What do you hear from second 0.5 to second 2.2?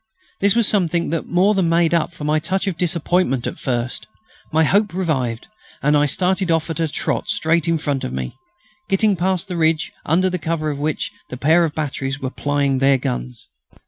was something that more than made up